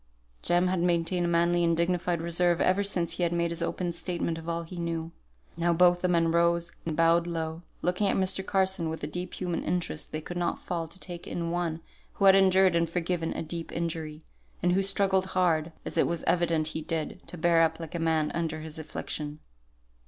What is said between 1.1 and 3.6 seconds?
a manly and dignified reserve ever since he had made